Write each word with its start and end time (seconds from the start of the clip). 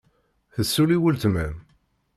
Tessulli 0.53 0.97
weltma-m? 1.01 1.55